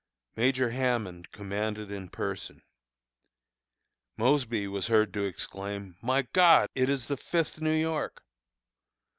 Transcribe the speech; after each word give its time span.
Major 0.35 0.71
Hammond 0.71 1.31
commanded 1.31 1.91
in 1.91 2.09
person. 2.09 2.63
Mosby 4.17 4.65
was 4.65 4.87
heard 4.87 5.13
to 5.13 5.25
exclaim, 5.25 5.95
"My 6.01 6.23
God! 6.23 6.69
it 6.73 6.89
is 6.89 7.05
the 7.05 7.17
Fifth 7.17 7.61
New 7.61 7.69
York!" 7.71 8.23